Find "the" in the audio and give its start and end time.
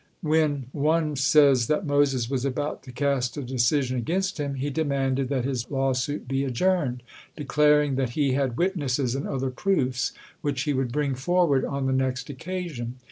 11.85-11.93